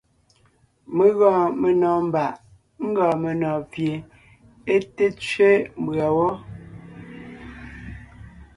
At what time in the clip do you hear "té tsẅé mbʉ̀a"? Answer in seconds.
4.95-6.07